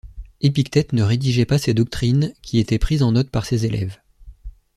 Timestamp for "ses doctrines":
1.59-2.33